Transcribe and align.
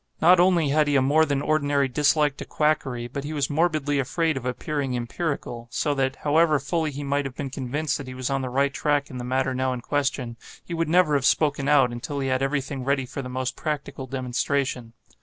Not 0.19 0.39
only 0.39 0.69
had 0.69 0.87
he 0.87 0.95
a 0.95 1.01
more 1.03 1.25
than 1.27 1.43
ordinary 1.43 1.87
dislike 1.87 2.35
to 2.37 2.45
quackery, 2.45 3.07
but 3.07 3.23
he 3.23 3.33
was 3.33 3.51
morbidly 3.51 3.99
afraid 3.99 4.35
of 4.35 4.47
appearing 4.47 4.95
empirical; 4.97 5.67
so 5.69 5.93
that, 5.93 6.15
however 6.23 6.57
fully 6.57 6.89
he 6.89 7.03
might 7.03 7.23
have 7.23 7.35
been 7.35 7.51
convinced 7.51 7.99
that 7.99 8.07
he 8.07 8.15
was 8.15 8.31
on 8.31 8.41
the 8.41 8.49
right 8.49 8.73
track 8.73 9.11
in 9.11 9.19
the 9.19 9.23
matter 9.23 9.53
now 9.53 9.73
in 9.73 9.81
question, 9.81 10.37
he 10.65 10.73
would 10.73 10.89
never 10.89 11.13
have 11.13 11.25
spoken 11.27 11.67
out, 11.67 11.91
until 11.91 12.19
he 12.19 12.29
had 12.29 12.41
every 12.41 12.61
thing 12.61 12.83
ready 12.83 13.05
for 13.05 13.21
the 13.21 13.29
most 13.29 13.55
practical 13.55 14.07
demonstration. 14.07 14.93